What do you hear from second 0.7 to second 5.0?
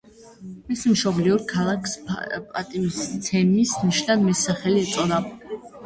მის მშობლიურ ქალაქს პატივისცემის ნიშნად მისი სახელი